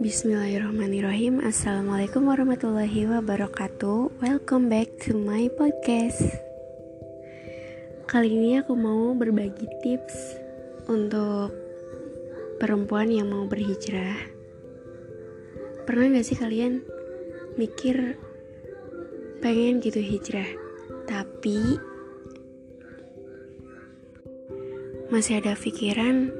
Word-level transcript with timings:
Bismillahirrahmanirrahim. 0.00 1.44
Assalamualaikum 1.44 2.24
warahmatullahi 2.24 3.04
wabarakatuh. 3.04 4.24
Welcome 4.24 4.72
back 4.72 4.88
to 5.04 5.20
my 5.20 5.52
podcast. 5.52 6.40
Kali 8.08 8.32
ini 8.32 8.64
aku 8.64 8.72
mau 8.72 9.12
berbagi 9.12 9.68
tips 9.84 10.40
Untuk 10.88 11.52
perempuan 12.56 13.12
yang 13.12 13.28
mau 13.28 13.44
berhijrah. 13.44 14.16
Pernah 15.84 16.16
gak 16.16 16.24
sih 16.24 16.40
kalian 16.40 16.80
mikir 17.60 18.16
Pengen 19.44 19.84
gitu 19.84 20.00
hijrah? 20.00 20.48
Tapi 21.04 21.92
Masih 25.14 25.38
ada 25.38 25.54
pikiran 25.54 26.34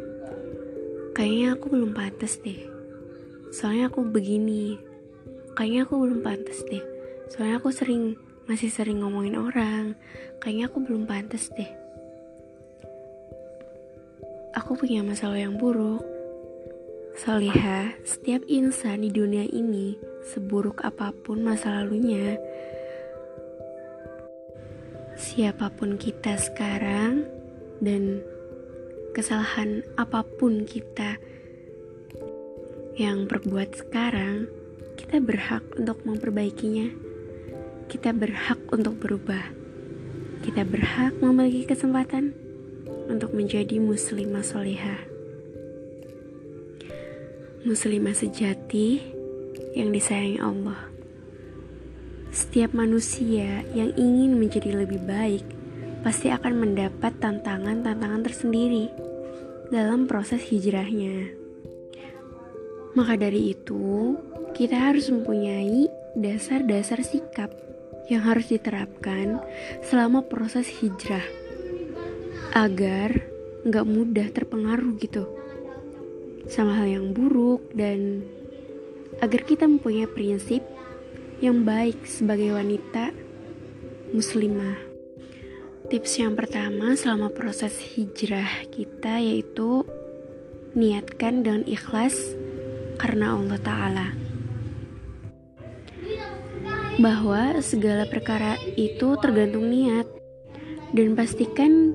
Kayaknya 1.14 1.54
aku 1.54 1.70
belum 1.70 1.94
pantas 1.94 2.42
deh. 2.42 2.58
Soalnya 3.54 3.86
aku 3.86 4.02
begini 4.02 4.82
kayaknya 5.54 5.86
aku 5.86 5.94
belum 6.02 6.26
pantas 6.26 6.58
deh. 6.66 6.82
Soalnya 7.30 7.62
aku 7.62 7.70
sering 7.70 8.18
masih 8.50 8.74
sering 8.74 8.98
ngomongin 8.98 9.38
orang 9.38 9.94
kayaknya 10.42 10.66
aku 10.66 10.82
belum 10.82 11.06
pantas 11.06 11.54
deh. 11.54 11.70
Aku 14.58 14.74
punya 14.74 15.06
masalah 15.06 15.38
yang 15.38 15.54
buruk. 15.54 16.02
Solihah, 17.14 17.94
setiap 18.02 18.42
insan 18.50 19.06
di 19.06 19.10
dunia 19.14 19.46
ini, 19.46 19.94
seburuk 20.34 20.82
apa 20.82 21.14
pun 21.14 21.46
masa 21.46 21.78
lalunya, 21.78 22.34
siapa 25.14 25.70
pun 25.70 25.94
kita 25.94 26.34
sekarang, 26.34 27.22
dan 27.78 28.18
kesalahan 29.14 29.86
apa 29.94 30.26
pun 30.26 30.66
kita 30.66 31.22
yang 32.98 33.30
berbuat 33.30 33.78
sekarang, 33.78 34.50
kita 34.98 35.22
berhak 35.22 35.62
untuk 35.78 36.02
memperbaikinya. 36.02 36.90
Kita 37.86 38.10
berhak 38.10 38.58
untuk 38.74 38.98
berubah. 38.98 39.54
Kita 40.42 40.66
berhak 40.66 41.14
memiliki 41.22 41.70
kesempatan 41.70 42.34
untuk 43.06 43.30
menjadi 43.38 43.78
muslimah 43.78 44.42
solehah. 44.42 44.98
Muslimah 47.62 48.18
sejati 48.18 48.98
yang 49.78 49.94
disayangi 49.94 50.42
Allah. 50.42 50.90
Setiap 52.34 52.74
manusia 52.74 53.62
yang 53.78 53.94
ingin 53.94 54.42
menjadi 54.42 54.74
lebih 54.74 55.06
baik 55.06 55.53
pasti 56.04 56.28
akan 56.28 56.52
mendapat 56.60 57.16
tantangan-tantangan 57.16 58.22
tersendiri 58.28 58.92
dalam 59.72 60.04
proses 60.04 60.44
hijrahnya. 60.52 61.32
Maka 62.92 63.16
dari 63.16 63.56
itu, 63.56 64.14
kita 64.52 64.92
harus 64.92 65.08
mempunyai 65.08 65.88
dasar-dasar 66.14 67.00
sikap 67.00 67.50
yang 68.12 68.20
harus 68.20 68.52
diterapkan 68.52 69.40
selama 69.80 70.28
proses 70.28 70.68
hijrah 70.78 71.24
agar 72.52 73.24
nggak 73.64 73.86
mudah 73.88 74.28
terpengaruh 74.28 74.92
gitu 75.00 75.24
sama 76.46 76.76
hal 76.76 77.00
yang 77.00 77.06
buruk 77.16 77.64
dan 77.72 78.22
agar 79.24 79.40
kita 79.48 79.64
mempunyai 79.64 80.04
prinsip 80.04 80.60
yang 81.40 81.64
baik 81.64 82.04
sebagai 82.04 82.52
wanita 82.52 83.10
muslimah. 84.12 84.83
Tips 85.84 86.16
yang 86.16 86.32
pertama 86.32 86.96
selama 86.96 87.28
proses 87.28 87.76
hijrah 87.76 88.64
kita 88.72 89.20
yaitu 89.20 89.84
niatkan 90.72 91.44
dengan 91.44 91.60
ikhlas 91.68 92.16
karena 92.96 93.36
Allah 93.36 93.60
Ta'ala. 93.60 94.08
Bahwa 96.96 97.60
segala 97.60 98.08
perkara 98.08 98.56
itu 98.80 99.20
tergantung 99.20 99.68
niat. 99.68 100.08
Dan 100.96 101.12
pastikan 101.12 101.92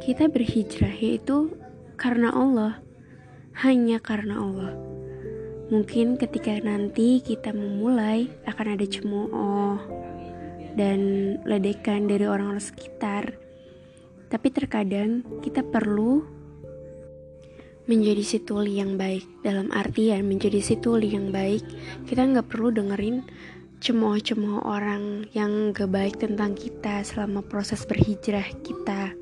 kita 0.00 0.32
berhijrah 0.32 0.96
yaitu 0.96 1.52
karena 2.00 2.32
Allah 2.32 2.80
hanya 3.60 4.00
karena 4.00 4.40
Allah. 4.40 4.72
Mungkin 5.68 6.16
ketika 6.16 6.56
nanti 6.56 7.20
kita 7.20 7.52
memulai 7.52 8.32
akan 8.48 8.66
ada 8.80 8.86
cemooh 8.88 9.76
dan 10.74 10.98
ledekan 11.46 12.10
dari 12.10 12.26
orang-orang 12.26 12.62
sekitar. 12.62 13.38
Tapi 14.28 14.48
terkadang 14.50 15.22
kita 15.42 15.62
perlu 15.62 16.26
menjadi 17.84 18.24
si 18.24 18.38
tuli 18.42 18.80
yang 18.80 18.96
baik. 18.96 19.44
Dalam 19.44 19.70
artian 19.70 20.24
menjadi 20.26 20.58
si 20.64 20.74
tuli 20.80 21.12
yang 21.12 21.30
baik 21.30 21.62
kita 22.08 22.24
nggak 22.24 22.48
perlu 22.48 22.72
dengerin 22.74 23.22
cemooh-cemooh 23.84 24.64
orang 24.64 25.28
yang 25.36 25.76
gak 25.76 25.92
baik 25.92 26.16
tentang 26.16 26.56
kita 26.56 27.04
selama 27.04 27.44
proses 27.44 27.84
berhijrah 27.84 28.48
kita. 28.64 29.12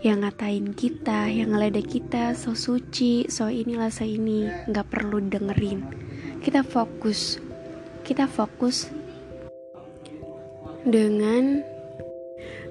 Yang 0.00 0.18
ngatain 0.24 0.66
kita 0.72 1.28
yang 1.28 1.52
ngeledek 1.52 1.90
kita 1.90 2.32
so 2.32 2.56
suci 2.56 3.28
so 3.28 3.52
inilah 3.52 3.92
so 3.92 4.08
ini. 4.08 4.48
Nggak 4.72 4.88
perlu 4.88 5.20
dengerin. 5.20 5.84
Kita 6.40 6.64
fokus. 6.64 7.36
Kita 8.08 8.24
fokus 8.24 8.88
dengan 10.88 11.60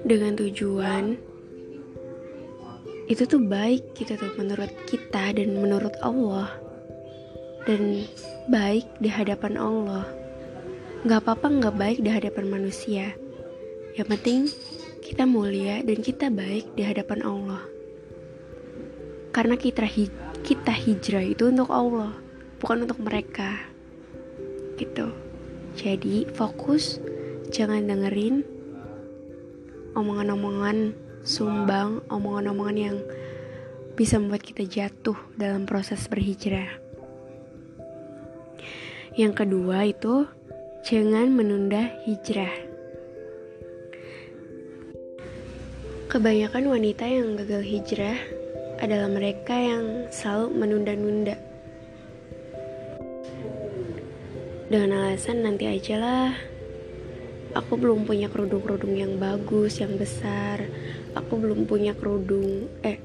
dengan 0.02 0.34
tujuan. 0.34 1.14
Itu 3.08 3.24
tuh 3.24 3.40
baik 3.40 3.94
gitu 3.94 4.18
tuh 4.18 4.34
menurut 4.36 4.68
kita 4.90 5.32
dan 5.32 5.54
menurut 5.54 5.94
Allah. 6.02 6.50
Dan 7.64 8.04
baik 8.50 8.84
di 8.98 9.06
hadapan 9.06 9.54
Allah. 9.54 10.04
Nggak 11.06 11.20
apa-apa 11.24 11.46
nggak 11.46 11.76
baik 11.78 11.98
di 12.02 12.10
hadapan 12.10 12.46
manusia. 12.50 13.14
Yang 13.94 14.08
penting 14.18 14.40
kita 15.00 15.24
mulia 15.24 15.80
dan 15.86 15.98
kita 16.02 16.26
baik 16.28 16.74
di 16.74 16.82
hadapan 16.82 17.22
Allah. 17.22 17.62
Karena 19.30 19.54
kita 19.54 19.86
hij 19.86 20.10
kita 20.42 20.74
hijrah 20.74 21.22
itu 21.22 21.54
untuk 21.54 21.70
Allah 21.70 22.12
bukan 22.58 22.82
untuk 22.82 22.98
mereka. 22.98 23.62
Gitu. 24.74 25.06
Jadi 25.78 26.26
fokus 26.34 26.98
jangan 27.48 27.88
dengerin 27.88 28.44
omongan-omongan 29.96 30.92
sumbang 31.24 32.04
omongan-omongan 32.12 32.76
yang 32.78 32.96
bisa 33.98 34.20
membuat 34.22 34.46
kita 34.46 34.62
jatuh 34.62 35.18
dalam 35.34 35.66
proses 35.66 36.06
berhijrah. 36.06 36.70
Yang 39.18 39.34
kedua 39.42 39.82
itu 39.90 40.30
jangan 40.86 41.34
menunda 41.34 41.90
hijrah. 42.06 42.54
Kebanyakan 46.08 46.64
wanita 46.70 47.04
yang 47.04 47.34
gagal 47.34 47.66
hijrah 47.66 48.16
adalah 48.78 49.10
mereka 49.10 49.58
yang 49.58 50.06
selalu 50.14 50.54
menunda-nunda. 50.54 51.36
Dengan 54.70 55.02
alasan 55.02 55.42
nanti 55.42 55.66
aja 55.66 55.96
lah, 55.98 56.30
aku 57.58 57.74
belum 57.74 58.06
punya 58.06 58.30
kerudung-kerudung 58.30 58.94
yang 58.94 59.18
bagus, 59.18 59.82
yang 59.82 59.98
besar, 59.98 60.62
aku 61.18 61.42
belum 61.42 61.66
punya 61.66 61.90
kerudung 61.98 62.70
eh 62.86 63.02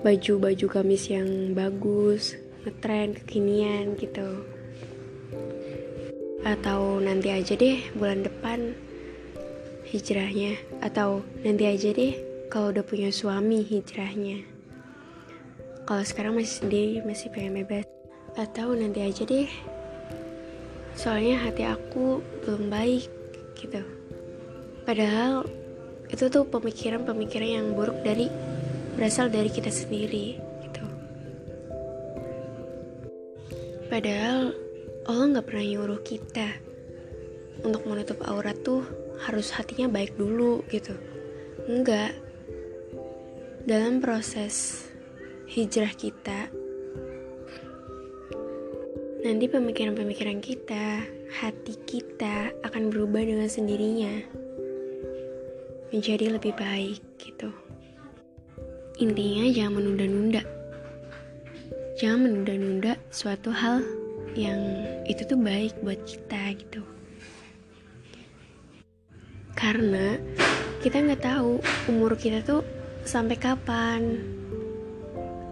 baju-baju 0.00 0.66
gamis 0.80 1.12
yang 1.12 1.52
bagus 1.52 2.40
ngetren 2.64 3.12
kekinian 3.12 3.92
gitu. 4.00 4.48
Atau 6.40 7.04
nanti 7.04 7.28
aja 7.28 7.52
deh 7.52 7.84
bulan 7.92 8.24
depan 8.24 8.72
hijrahnya. 9.92 10.56
Atau 10.80 11.20
nanti 11.44 11.68
aja 11.68 11.92
deh 11.92 12.16
kalau 12.48 12.72
udah 12.72 12.84
punya 12.86 13.12
suami 13.12 13.60
hijrahnya. 13.60 14.40
Kalau 15.84 16.02
sekarang 16.02 16.40
masih 16.40 16.64
sendiri 16.64 17.04
masih 17.04 17.28
pengen 17.28 17.60
bebas. 17.62 17.84
Atau 18.40 18.72
nanti 18.72 19.04
aja 19.04 19.22
deh. 19.26 19.50
Soalnya 20.96 21.44
hati 21.44 21.66
aku 21.66 22.24
belum 22.46 22.72
baik 22.72 23.25
gitu. 23.56 23.80
Padahal 24.86 25.48
itu 26.06 26.30
tuh 26.30 26.46
pemikiran-pemikiran 26.46 27.50
yang 27.50 27.66
buruk 27.74 27.98
dari 28.06 28.30
berasal 28.94 29.26
dari 29.26 29.50
kita 29.50 29.72
sendiri 29.72 30.38
gitu. 30.62 30.84
Padahal 33.90 34.54
Allah 35.06 35.26
nggak 35.34 35.46
pernah 35.46 35.66
nyuruh 35.66 36.02
kita 36.06 36.48
untuk 37.66 37.82
menutup 37.88 38.22
aurat 38.28 38.54
tuh 38.62 38.86
harus 39.26 39.50
hatinya 39.50 39.90
baik 39.90 40.14
dulu 40.14 40.62
gitu. 40.70 40.94
Enggak 41.66 42.14
dalam 43.66 43.98
proses 43.98 44.86
hijrah 45.50 45.90
kita 45.90 46.46
nanti 49.26 49.50
pemikiran-pemikiran 49.50 50.38
kita 50.38 51.02
hati 51.36 51.76
kita 51.84 52.48
akan 52.64 52.88
berubah 52.88 53.20
dengan 53.20 53.44
sendirinya. 53.44 54.24
Menjadi 55.92 56.32
lebih 56.32 56.56
baik 56.56 57.04
gitu. 57.20 57.52
intinya 58.96 59.44
jangan 59.52 59.76
menunda-nunda. 59.76 60.40
Jangan 62.00 62.24
menunda-nunda 62.24 62.96
suatu 63.12 63.52
hal 63.52 63.84
yang 64.32 64.56
itu 65.04 65.28
tuh 65.28 65.36
baik 65.36 65.76
buat 65.84 66.00
kita 66.08 66.56
gitu. 66.56 66.80
Karena 69.52 70.16
kita 70.80 71.04
nggak 71.04 71.20
tahu 71.20 71.60
umur 71.92 72.16
kita 72.16 72.40
tuh 72.40 72.64
sampai 73.04 73.36
kapan. 73.36 74.24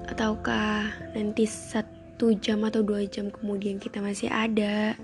Ataukah 0.09 1.13
nanti 1.13 1.45
satu 1.45 2.33
jam 2.41 2.65
atau 2.65 2.81
dua 2.81 3.05
jam 3.05 3.29
kemudian 3.29 3.77
kita 3.77 4.01
masih 4.01 4.33
ada 4.33 4.97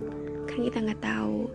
kan 0.50 0.66
kita 0.66 0.78
nggak 0.82 1.02
tahu. 1.06 1.46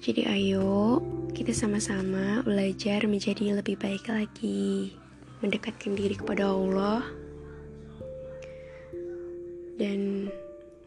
Jadi 0.00 0.24
ayo 0.24 0.96
kita 1.36 1.52
sama-sama 1.52 2.40
belajar 2.40 3.04
menjadi 3.04 3.60
lebih 3.60 3.76
baik 3.76 4.08
lagi. 4.08 4.96
Mendekatkan 5.44 5.92
diri 5.92 6.16
kepada 6.16 6.48
Allah. 6.48 7.04
Dan 9.76 10.32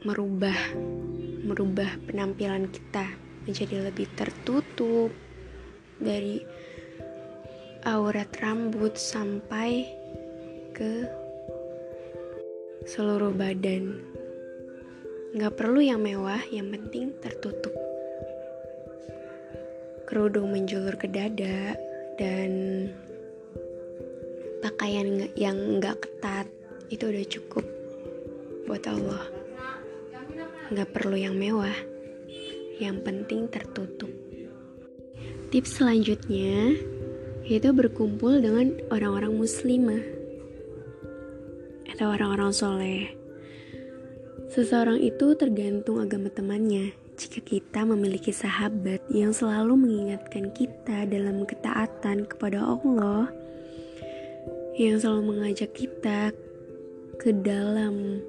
merubah 0.01 0.57
merubah 1.45 1.93
penampilan 2.09 2.73
kita 2.73 3.05
menjadi 3.45 3.85
lebih 3.93 4.09
tertutup 4.17 5.13
dari 6.01 6.41
aurat 7.85 8.29
rambut 8.41 8.97
sampai 8.97 9.85
ke 10.73 11.05
seluruh 12.89 13.29
badan. 13.29 14.12
Nggak 15.33 15.57
perlu 15.57 15.81
yang 15.81 15.97
mewah, 15.97 16.45
yang 16.53 16.69
penting 16.69 17.09
tertutup. 17.17 17.73
Kerudung 20.05 20.53
menjulur 20.53 20.93
ke 20.93 21.09
dada 21.09 21.73
dan 22.21 22.51
pakaian 24.61 25.25
yang 25.33 25.81
nggak 25.81 26.05
ketat 26.05 26.45
itu 26.93 27.09
udah 27.09 27.25
cukup 27.25 27.65
buat 28.69 28.85
Allah. 28.85 29.25
Nggak 30.69 30.93
perlu 30.93 31.17
yang 31.17 31.33
mewah, 31.33 31.81
yang 32.77 33.01
penting 33.01 33.49
tertutup. 33.49 34.13
Tips 35.49 35.81
selanjutnya 35.81 36.77
yaitu 37.41 37.73
berkumpul 37.73 38.37
dengan 38.37 38.77
orang-orang 38.93 39.33
muslimah 39.33 40.05
atau 41.89 42.13
orang-orang 42.13 42.53
soleh. 42.53 43.22
Seseorang 44.53 45.01
itu 45.01 45.33
tergantung 45.33 45.97
agama 45.97 46.29
temannya. 46.29 46.93
Jika 47.17 47.41
kita 47.41 47.89
memiliki 47.89 48.29
sahabat 48.29 49.01
yang 49.09 49.33
selalu 49.33 49.73
mengingatkan 49.73 50.53
kita 50.53 51.09
dalam 51.09 51.41
ketaatan 51.41 52.29
kepada 52.29 52.61
Allah, 52.61 53.33
yang 54.77 55.01
selalu 55.01 55.33
mengajak 55.33 55.73
kita 55.73 56.29
ke 57.17 57.33
dalam 57.33 58.21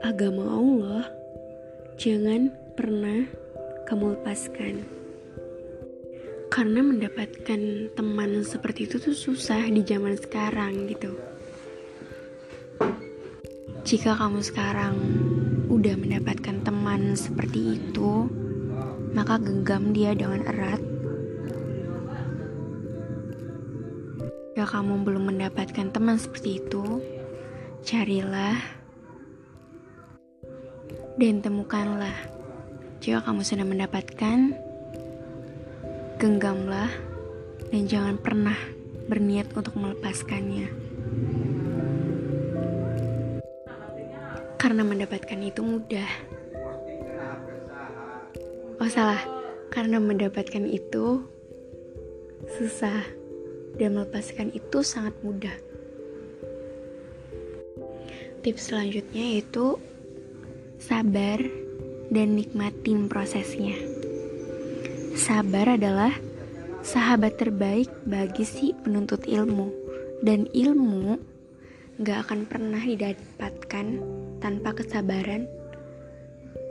agama 0.00 0.56
Allah, 0.56 1.04
jangan 2.00 2.48
pernah 2.72 3.28
kamu 3.84 4.16
lepaskan. 4.16 4.80
Karena 6.48 6.80
mendapatkan 6.80 7.92
teman 7.92 8.40
seperti 8.48 8.88
itu 8.88 8.96
tuh 8.96 9.12
susah 9.12 9.60
di 9.68 9.84
zaman 9.84 10.16
sekarang 10.16 10.88
gitu. 10.88 11.35
Jika 13.86 14.18
kamu 14.18 14.42
sekarang 14.42 14.98
udah 15.70 15.94
mendapatkan 15.94 16.58
teman 16.66 17.14
seperti 17.14 17.78
itu, 17.78 18.26
maka 19.14 19.38
genggam 19.38 19.94
dia 19.94 20.10
dengan 20.10 20.42
erat 20.42 20.82
Jika 24.56 24.82
kamu 24.82 25.06
belum 25.06 25.30
mendapatkan 25.30 25.92
teman 25.94 26.18
seperti 26.18 26.64
itu, 26.64 26.98
carilah 27.86 28.56
dan 31.20 31.44
temukanlah. 31.44 32.16
Jika 32.98 33.22
kamu 33.22 33.44
sudah 33.46 33.68
mendapatkan, 33.68 34.56
genggamlah 36.18 36.88
dan 37.70 37.82
jangan 37.84 38.16
pernah 38.18 38.56
berniat 39.12 39.52
untuk 39.52 39.78
melepaskannya. 39.78 40.85
Karena 44.66 44.82
mendapatkan 44.82 45.38
itu 45.46 45.62
mudah. 45.62 46.10
Oh 48.82 48.90
salah, 48.90 49.22
karena 49.70 50.02
mendapatkan 50.02 50.66
itu 50.66 51.22
susah 52.58 53.06
dan 53.78 53.94
melepaskan 53.94 54.50
itu 54.50 54.82
sangat 54.82 55.14
mudah. 55.22 55.54
Tips 58.42 58.74
selanjutnya 58.74 59.38
yaitu 59.38 59.78
sabar 60.82 61.38
dan 62.10 62.34
nikmatin 62.34 63.06
prosesnya. 63.06 63.78
Sabar 65.14 65.78
adalah 65.78 66.10
sahabat 66.82 67.38
terbaik 67.38 67.86
bagi 68.02 68.42
si 68.42 68.74
penuntut 68.82 69.30
ilmu 69.30 69.70
dan 70.26 70.50
ilmu 70.50 71.22
gak 72.02 72.26
akan 72.26 72.50
pernah 72.50 72.82
didapatkan 72.82 73.86
tanpa 74.42 74.76
kesabaran 74.76 75.48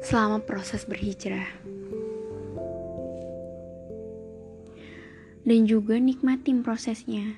selama 0.06 0.42
proses 0.44 0.86
berhijrah. 0.86 1.50
dan 5.46 5.70
juga 5.70 5.96
nikmatin 6.02 6.66
prosesnya. 6.66 7.38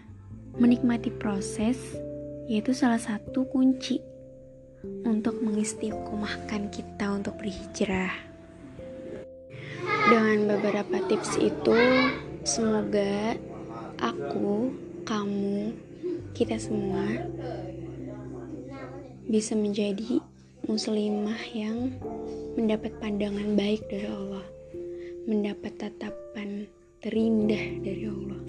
Menikmati 0.57 1.11
proses 1.13 1.77
yaitu 2.47 2.71
salah 2.71 2.97
satu 2.97 3.43
kunci 3.51 3.99
untuk 5.03 5.43
mengistiqomahkan 5.43 6.71
kita 6.71 7.05
untuk 7.11 7.35
berhijrah. 7.35 8.15
Dengan 10.07 10.55
beberapa 10.55 11.03
tips 11.11 11.35
itu, 11.35 11.75
semoga 12.47 13.35
aku, 13.99 14.71
kamu, 15.03 15.75
kita 16.31 16.55
semua 16.55 17.27
bisa 19.27 19.59
menjadi 19.59 20.23
muslimah 20.71 21.51
yang 21.51 21.91
mendapat 22.55 22.95
pandangan 23.03 23.59
baik 23.59 23.83
dari 23.91 24.07
Allah, 24.07 24.45
mendapat 25.27 25.75
tatapan 25.75 26.63
terindah 27.03 27.83
dari 27.83 28.07
Allah. 28.07 28.39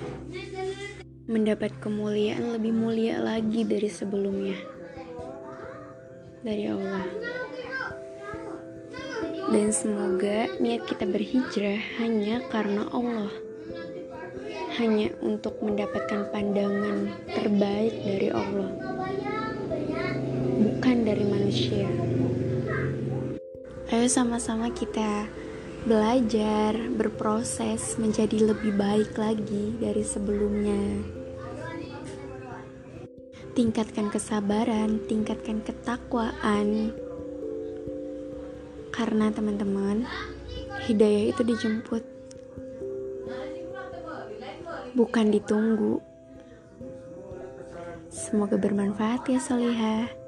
Mendapat 1.28 1.74
kemuliaan 1.82 2.54
lebih 2.56 2.70
mulia 2.72 3.18
lagi 3.18 3.66
dari 3.66 3.90
sebelumnya. 3.90 4.54
Dari 6.46 6.64
Allah. 6.70 7.04
Dan 9.50 9.74
semoga 9.74 10.46
niat 10.62 10.86
kita 10.86 11.04
berhijrah 11.10 11.82
hanya 11.98 12.38
karena 12.54 12.86
Allah. 12.94 13.34
Hanya 14.78 15.10
untuk 15.26 15.58
mendapatkan 15.58 16.30
pandangan 16.30 17.10
terbaik 17.34 17.98
dari 17.98 18.30
Allah. 18.30 18.97
Bukan 20.88 21.04
dari 21.04 21.20
manusia. 21.20 21.84
Ayo 23.92 24.08
sama-sama 24.08 24.72
kita 24.72 25.28
belajar, 25.84 26.80
berproses 26.96 28.00
menjadi 28.00 28.48
lebih 28.48 28.72
baik 28.72 29.12
lagi 29.20 29.76
dari 29.76 30.00
sebelumnya. 30.00 30.80
Tingkatkan 33.52 34.08
kesabaran, 34.08 35.04
tingkatkan 35.04 35.60
ketakwaan. 35.60 36.96
Karena 38.88 39.28
teman-teman, 39.28 40.08
hidayah 40.88 41.36
itu 41.36 41.44
dijemput. 41.44 42.00
Bukan 44.96 45.36
ditunggu. 45.36 46.00
Semoga 48.08 48.56
bermanfaat 48.56 49.28
ya 49.28 49.36
Solihah. 49.36 50.27